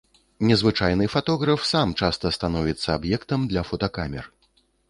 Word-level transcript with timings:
Незвычайны 0.51 1.05
фатограф 1.15 1.67
сам 1.73 1.93
часта 2.01 2.33
становіцца 2.39 2.87
аб'ектам 2.97 3.47
для 3.53 3.61
фотакамер. 3.69 4.25